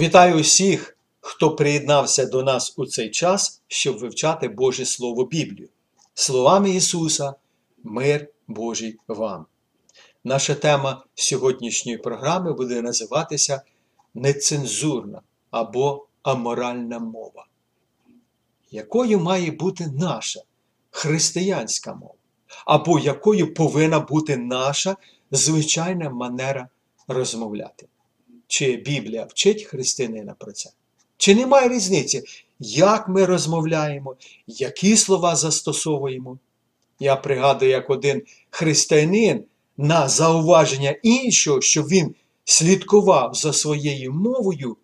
Вітаю 0.00 0.40
усіх, 0.40 0.96
хто 1.20 1.56
приєднався 1.56 2.26
до 2.26 2.42
нас 2.42 2.74
у 2.76 2.86
цей 2.86 3.10
час, 3.10 3.62
щоб 3.68 3.98
вивчати 3.98 4.48
Боже 4.48 4.84
Слово 4.86 5.24
Біблію. 5.24 5.68
Словами 6.14 6.70
Ісуса, 6.70 7.34
мир 7.84 8.28
Божий 8.48 8.98
вам. 9.08 9.46
Наша 10.24 10.54
тема 10.54 11.04
сьогоднішньої 11.14 11.98
програми 11.98 12.52
буде 12.52 12.82
називатися 12.82 13.62
Нецензурна 14.14 15.22
або 15.50 16.06
аморальна 16.22 16.98
мова. 16.98 17.46
Якою 18.70 19.20
має 19.20 19.50
бути 19.50 19.86
наша 19.86 20.40
християнська 20.90 21.94
мова? 21.94 22.14
Або 22.66 22.98
якою 22.98 23.54
повинна 23.54 24.00
бути 24.00 24.36
наша 24.36 24.96
звичайна 25.30 26.10
манера 26.10 26.68
розмовляти? 27.08 27.86
Чи 28.50 28.76
Біблія 28.76 29.24
вчить 29.24 29.62
християнина 29.62 30.34
про 30.38 30.52
це? 30.52 30.70
Чи 31.16 31.34
немає 31.34 31.68
різниці, 31.68 32.22
як 32.60 33.08
ми 33.08 33.24
розмовляємо, 33.24 34.16
які 34.46 34.96
слова 34.96 35.36
застосовуємо? 35.36 36.38
Я 37.00 37.16
пригадую, 37.16 37.70
як 37.70 37.90
один 37.90 38.22
християнин 38.50 39.44
на 39.76 40.08
зауваження 40.08 40.90
іншого, 41.02 41.60
що 41.60 41.82
він 41.82 42.14
слідкував 42.44 43.34
за 43.34 43.52
своєю 43.52 44.12
мовою, 44.12 44.76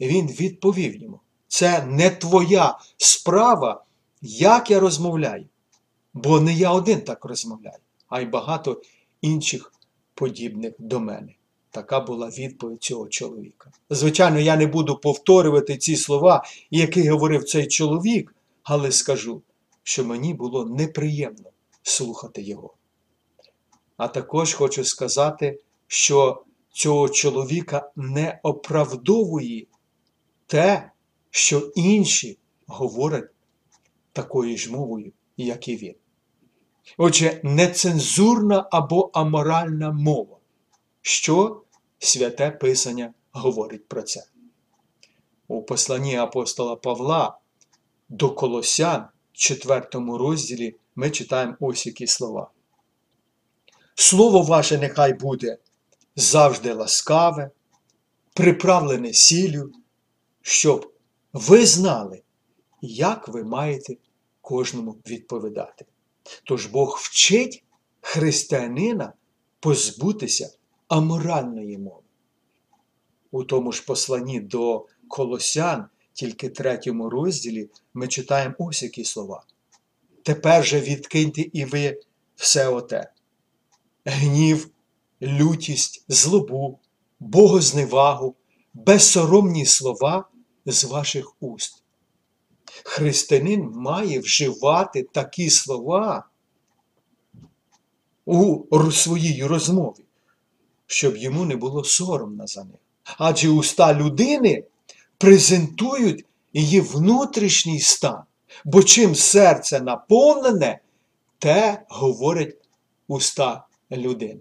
він 0.00 0.26
відповів 0.26 0.96
йому: 1.02 1.20
це 1.48 1.84
не 1.84 2.10
твоя 2.10 2.78
справа, 2.96 3.84
як 4.22 4.70
я 4.70 4.80
розмовляю. 4.80 5.46
Бо 6.14 6.40
не 6.40 6.54
я 6.54 6.70
один 6.70 7.00
так 7.00 7.24
розмовляю, 7.24 7.78
а 8.08 8.20
й 8.20 8.26
багато 8.26 8.82
інших 9.22 9.72
подібних 10.14 10.72
до 10.78 11.00
мене. 11.00 11.34
Така 11.74 12.00
була 12.00 12.28
відповідь 12.28 12.82
цього 12.82 13.08
чоловіка. 13.08 13.70
Звичайно, 13.90 14.40
я 14.40 14.56
не 14.56 14.66
буду 14.66 14.96
повторювати 14.96 15.76
ці 15.76 15.96
слова, 15.96 16.44
які 16.70 17.08
говорив 17.08 17.44
цей 17.44 17.66
чоловік, 17.66 18.34
але 18.62 18.92
скажу, 18.92 19.42
що 19.82 20.04
мені 20.04 20.34
було 20.34 20.64
неприємно 20.64 21.50
слухати 21.82 22.42
його. 22.42 22.74
А 23.96 24.08
також 24.08 24.54
хочу 24.54 24.84
сказати, 24.84 25.60
що 25.86 26.42
цього 26.72 27.08
чоловіка 27.08 27.90
не 27.96 28.40
оправдовує 28.42 29.66
те, 30.46 30.90
що 31.30 31.72
інші 31.74 32.38
говорять 32.66 33.30
такою 34.12 34.56
ж 34.56 34.72
мовою, 34.72 35.12
як 35.36 35.68
і 35.68 35.76
він. 35.76 35.94
Отже, 36.98 37.40
нецензурна 37.42 38.68
або 38.70 39.10
аморальна 39.12 39.92
мова. 39.92 40.36
Що 41.02 41.63
святе 42.04 42.50
Писання 42.50 43.14
говорить 43.32 43.88
про 43.88 44.02
це? 44.02 44.24
У 45.48 45.62
посланні 45.62 46.16
апостола 46.16 46.76
Павла 46.76 47.38
до 48.08 48.30
Колосян, 48.30 49.08
4 49.32 49.86
розділі, 49.92 50.76
ми 50.96 51.10
читаємо 51.10 51.56
ось 51.60 51.86
які 51.86 52.06
слова. 52.06 52.50
Слово 53.94 54.42
ваше 54.42 54.78
нехай 54.78 55.14
буде 55.14 55.58
завжди 56.16 56.72
ласкаве, 56.72 57.50
приправлене 58.34 59.12
сіллю, 59.12 59.72
щоб 60.42 60.92
ви 61.32 61.66
знали, 61.66 62.22
як 62.82 63.28
ви 63.28 63.44
маєте 63.44 63.96
кожному 64.40 64.96
відповідати. 65.06 65.86
Тож 66.44 66.66
Бог 66.66 66.98
вчить 67.02 67.64
християнина 68.00 69.12
позбутися 69.60 70.50
аморальної 70.96 71.78
мови. 71.78 72.02
У 73.30 73.44
тому 73.44 73.72
ж 73.72 73.84
посланні 73.86 74.40
до 74.40 74.86
Колосян, 75.08 75.86
тільки 76.12 76.48
третьому 76.48 77.10
розділі, 77.10 77.70
ми 77.94 78.08
читаємо 78.08 78.54
ось 78.58 78.82
які 78.82 79.04
слова. 79.04 79.44
Тепер 80.22 80.64
же 80.64 80.80
відкиньте 80.80 81.40
і 81.52 81.64
ви 81.64 82.00
все 82.36 82.68
оте: 82.68 83.12
гнів, 84.04 84.70
лютість, 85.22 86.04
злобу, 86.08 86.78
богозневагу, 87.20 88.34
безсоромні 88.74 89.66
слова 89.66 90.28
з 90.66 90.84
ваших 90.84 91.32
уст. 91.40 91.82
Християнин 92.84 93.70
має 93.74 94.20
вживати 94.20 95.02
такі 95.02 95.50
слова 95.50 96.28
у 98.24 98.90
своїй 98.92 99.44
розмові, 99.44 100.03
щоб 100.86 101.16
йому 101.16 101.44
не 101.44 101.56
було 101.56 101.84
соромно 101.84 102.46
за 102.46 102.64
них. 102.64 102.80
Адже 103.18 103.48
уста 103.48 103.94
людини 103.94 104.64
презентують 105.18 106.24
її 106.52 106.80
внутрішній 106.80 107.80
стан. 107.80 108.22
Бо 108.64 108.82
чим 108.82 109.14
серце 109.14 109.80
наповнене, 109.80 110.80
те 111.38 111.82
говорить 111.88 112.56
уста 113.08 113.64
людини. 113.92 114.40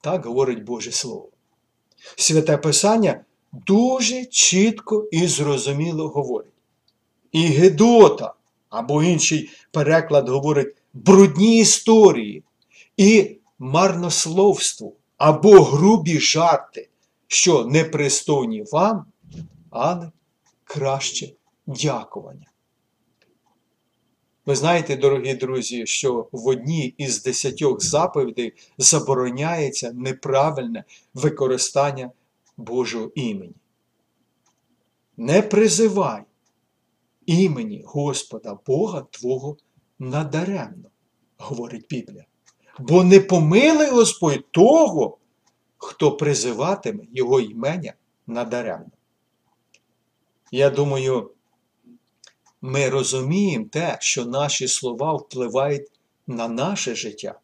Так 0.00 0.26
говорить 0.26 0.64
Боже 0.64 0.92
Слово. 0.92 1.28
Святе 2.16 2.56
Писання 2.56 3.24
дуже 3.52 4.24
чітко 4.24 5.08
і 5.12 5.26
зрозуміло 5.26 6.08
говорить. 6.08 6.52
І 7.32 7.46
Гедота, 7.46 8.34
або 8.70 9.02
інший 9.02 9.50
переклад 9.72 10.28
говорить 10.28 10.76
брудні 10.92 11.58
історії, 11.58 12.42
і 12.96 13.36
марнословство, 13.58 14.92
або 15.18 15.62
грубі 15.62 16.20
жарти, 16.20 16.88
що 17.26 17.64
непристойні 17.64 18.64
вам, 18.72 19.06
але 19.70 20.10
краще 20.64 21.32
дякування. 21.66 22.46
Ви 24.46 24.56
знаєте, 24.56 24.96
дорогі 24.96 25.34
друзі, 25.34 25.86
що 25.86 26.28
в 26.32 26.46
одній 26.46 26.94
із 26.98 27.22
десятьох 27.22 27.82
заповідей 27.82 28.52
забороняється 28.78 29.92
неправильне 29.92 30.84
використання 31.14 32.10
Божого 32.56 33.12
імені. 33.14 33.54
Не 35.16 35.42
призивай 35.42 36.22
імені 37.26 37.82
Господа 37.86 38.58
Бога 38.66 39.06
Твого 39.10 39.56
надаремно, 39.98 40.90
говорить 41.38 41.86
Біблія. 41.90 42.24
Бо 42.78 43.04
не 43.04 43.20
помилуй 43.20 43.90
Господь 43.90 44.50
того, 44.50 45.18
хто 45.76 46.16
призиватиме 46.16 47.04
Його 47.12 47.40
імення 47.40 47.94
надаремно. 48.26 48.90
Я 50.52 50.70
думаю, 50.70 51.30
ми 52.60 52.88
розуміємо 52.88 53.66
те, 53.72 53.98
що 54.00 54.24
наші 54.24 54.68
слова 54.68 55.12
впливають 55.12 55.90
на 56.26 56.48
наше 56.48 56.94
життя. 56.94 57.40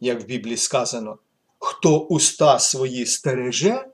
Як 0.00 0.22
в 0.22 0.24
Біблії 0.24 0.56
сказано, 0.56 1.18
хто 1.58 1.98
уста 2.00 2.58
свої 2.58 3.06
стереже, 3.06 3.86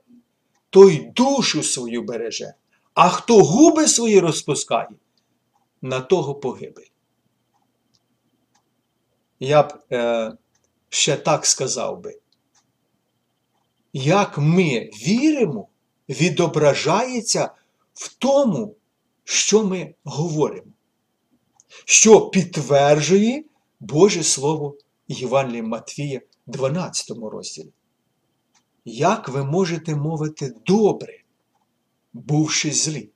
той 0.69 1.11
душу 1.15 1.63
свою 1.63 2.03
береже, 2.03 2.53
а 2.93 3.09
хто 3.09 3.43
губи 3.43 3.87
свої 3.87 4.19
розпускає, 4.19 4.89
на 5.81 6.01
того 6.01 6.35
погибель. 6.35 6.87
Я 9.39 9.63
б 9.63 9.73
е, 9.91 10.33
ще 10.89 11.17
так 11.17 11.45
сказав 11.45 12.01
би, 12.01 12.19
як 13.93 14.37
ми 14.37 14.89
віримо, 15.07 15.67
відображається 16.09 17.51
в 17.93 18.15
тому, 18.15 18.75
що 19.23 19.63
ми 19.63 19.93
говоримо, 20.03 20.71
що 21.85 22.29
підтверджує 22.29 23.43
Боже 23.79 24.23
Слово 24.23 24.75
Євангелія 25.07 25.63
Матвія 25.63 26.21
12 26.47 27.17
розділі. 27.31 27.69
Як 28.85 29.29
ви 29.29 29.43
можете 29.43 29.95
мовити 29.95 30.53
добре, 30.65 31.21
бувши 32.13 32.71
злі? 32.71 33.09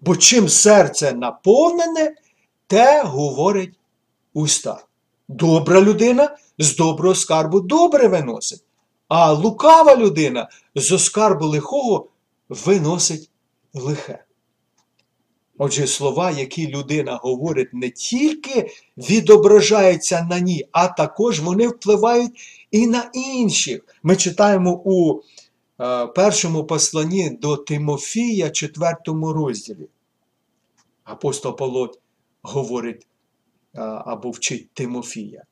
Бо 0.00 0.16
чим 0.16 0.48
серце 0.48 1.12
наповнене, 1.12 2.14
те 2.66 3.02
говорить 3.02 3.78
уста. 4.32 4.84
Добра 5.28 5.80
людина 5.80 6.36
з 6.60 6.76
доброго 6.76 7.14
скарбу 7.14 7.60
добре 7.60 8.08
виносить, 8.08 8.64
а 9.08 9.32
лукава 9.32 9.96
людина 9.96 10.48
з 10.74 10.92
оскарбу 10.92 11.46
лихого 11.46 12.08
виносить 12.48 13.30
лихе. 13.74 14.24
Отже, 15.58 15.86
слова, 15.86 16.30
які 16.30 16.68
людина 16.68 17.16
говорить, 17.22 17.74
не 17.74 17.90
тільки 17.90 18.70
відображаються 18.96 20.26
на 20.30 20.40
ній, 20.40 20.68
а 20.72 20.88
також 20.88 21.40
вони 21.40 21.68
впливають 21.68 22.32
і 22.70 22.86
на 22.86 23.10
інших. 23.14 23.80
Ми 24.02 24.16
читаємо 24.16 24.82
у 24.84 25.20
е, 25.80 26.06
першому 26.06 26.64
посланні 26.64 27.30
до 27.30 27.56
Тимофія, 27.56 28.50
4 28.50 28.96
розділі. 29.06 29.88
Апостол 31.04 31.56
Павло 31.56 31.92
говорить 32.42 33.06
е, 33.74 33.80
або 33.80 34.30
вчить 34.30 34.70
Тимофія. 34.74 35.42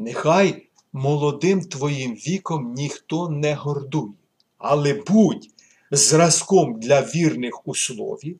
Нехай 0.00 0.66
молодим 0.92 1.60
твоїм 1.60 2.14
віком 2.14 2.74
ніхто 2.74 3.28
не 3.28 3.54
гордує, 3.54 4.12
але 4.58 4.94
будь 4.94 5.48
зразком 5.90 6.80
для 6.80 7.00
вірних 7.00 7.68
у 7.68 7.74
слові, 7.74 8.36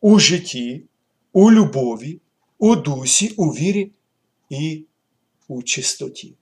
у 0.00 0.18
житті, 0.18 0.84
у 1.32 1.50
любові, 1.52 2.20
у 2.58 2.76
дусі, 2.76 3.34
у 3.36 3.48
вірі 3.48 3.92
і 4.50 4.84
у 5.48 5.62
чистоті. 5.62 6.34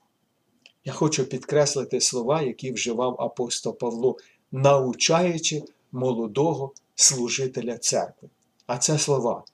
Я 0.84 0.92
хочу 0.92 1.24
підкреслити 1.24 2.00
слова, 2.00 2.42
які 2.42 2.72
вживав 2.72 3.20
апостол 3.20 3.78
Павло, 3.78 4.16
научаючи 4.52 5.62
молодого 5.92 6.72
служителя 6.94 7.78
церкви. 7.78 8.28
А 8.66 8.78
це 8.78 8.98
слова 8.98 9.44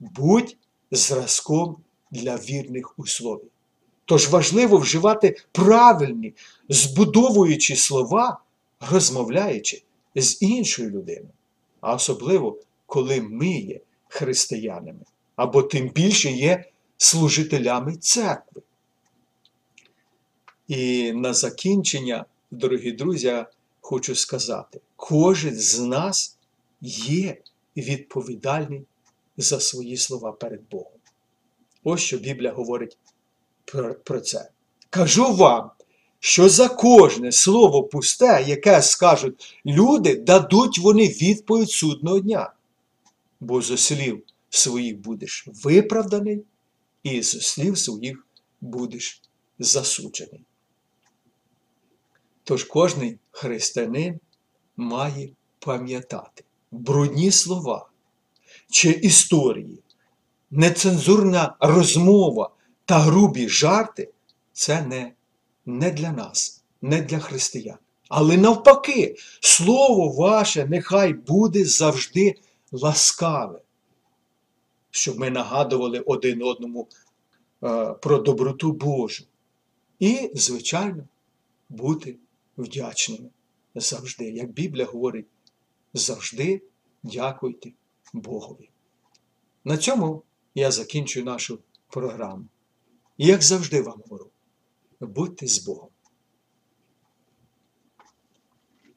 будь 0.00 0.56
зразком 0.90 1.76
для 2.10 2.36
вірних 2.36 2.98
у 2.98 3.06
слові. 3.06 3.44
Тож 4.08 4.28
важливо 4.28 4.78
вживати 4.78 5.36
правильні, 5.52 6.34
збудовуючі 6.68 7.76
слова, 7.76 8.40
розмовляючи 8.90 9.82
з 10.14 10.42
іншою 10.42 10.90
людиною, 10.90 11.30
а 11.80 11.94
особливо, 11.94 12.58
коли 12.86 13.20
ми 13.20 13.48
є 13.48 13.80
християнами, 14.08 15.00
або 15.36 15.62
тим 15.62 15.88
більше 15.88 16.30
є 16.30 16.64
служителями 16.96 17.96
церкви. 17.96 18.62
І 20.68 21.12
на 21.12 21.34
закінчення, 21.34 22.24
дорогі 22.50 22.92
друзі, 22.92 23.26
я 23.26 23.50
хочу 23.80 24.14
сказати, 24.14 24.80
кожен 24.96 25.54
з 25.54 25.78
нас 25.80 26.36
є 26.82 27.36
відповідальний 27.76 28.82
за 29.36 29.60
свої 29.60 29.96
слова 29.96 30.32
перед 30.32 30.60
Богом. 30.70 30.92
Ось 31.84 32.00
що 32.00 32.18
Біблія 32.18 32.52
говорить 32.52 32.96
про, 34.04 34.20
це. 34.20 34.50
Кажу 34.90 35.32
вам, 35.32 35.70
що 36.20 36.48
за 36.48 36.68
кожне 36.68 37.32
слово 37.32 37.82
пусте, 37.82 38.44
яке 38.46 38.82
скажуть 38.82 39.58
люди, 39.66 40.16
дадуть 40.16 40.78
вони 40.78 41.08
відповідь 41.08 41.70
судного 41.70 42.18
дня. 42.18 42.52
Бо 43.40 43.62
зо 43.62 43.76
слів 43.76 44.22
своїх 44.50 44.98
будеш 44.98 45.48
виправданий, 45.64 46.44
і 47.02 47.22
зо 47.22 47.40
слів 47.40 47.78
своїх 47.78 48.26
будеш 48.60 49.22
засуджений. 49.58 50.40
Тож 52.44 52.64
кожний 52.64 53.18
християнин 53.30 54.20
має 54.76 55.28
пам'ятати 55.58 56.44
брудні 56.70 57.30
слова 57.30 57.88
чи 58.70 58.90
історії, 58.90 59.78
нецензурна 60.50 61.56
розмова 61.60 62.50
та 62.88 62.98
грубі 62.98 63.48
жарти 63.48 64.12
це 64.52 64.82
не, 64.82 65.12
не 65.66 65.90
для 65.90 66.12
нас, 66.12 66.64
не 66.82 67.02
для 67.02 67.18
християн. 67.18 67.78
Але 68.08 68.36
навпаки, 68.36 69.16
слово 69.40 70.08
ваше 70.08 70.66
нехай 70.66 71.12
буде 71.12 71.64
завжди 71.64 72.34
ласкаве, 72.72 73.60
щоб 74.90 75.18
ми 75.18 75.30
нагадували 75.30 76.00
один 76.00 76.42
одному 76.42 76.88
е, 77.64 77.94
про 77.94 78.18
доброту 78.18 78.72
Божу. 78.72 79.24
І, 79.98 80.30
звичайно, 80.34 81.04
бути 81.68 82.16
вдячними 82.58 83.28
завжди. 83.74 84.30
Як 84.30 84.50
Біблія 84.50 84.86
говорить, 84.86 85.26
завжди 85.94 86.62
дякуйте 87.02 87.72
Богові. 88.12 88.70
На 89.64 89.76
цьому 89.76 90.22
я 90.54 90.70
закінчую 90.70 91.24
нашу 91.24 91.58
програму. 91.88 92.44
І 93.18 93.26
як 93.26 93.42
завжди 93.42 93.82
вам 93.82 94.02
говорю, 94.06 94.30
будьте 95.00 95.46
з 95.46 95.64
Богом. 95.64 95.88